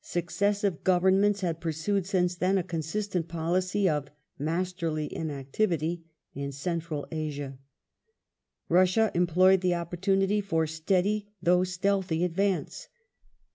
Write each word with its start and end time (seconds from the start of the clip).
Successive 0.00 0.82
Governments 0.84 1.42
had 1.42 1.60
pursued 1.60 2.06
since 2.06 2.34
then 2.34 2.56
a 2.56 2.62
consistent 2.62 3.28
policy 3.28 3.86
of 3.86 4.08
''masterly 4.40 5.06
inactivity" 5.08 6.02
in 6.34 6.50
Central 6.50 7.06
Asia. 7.12 7.58
Russia 8.70 9.10
employed 9.12 9.60
the 9.60 9.74
opportunity 9.74 10.40
for 10.40 10.66
steady 10.66 11.28
though 11.42 11.62
stealthy 11.62 12.24
advance. 12.24 12.88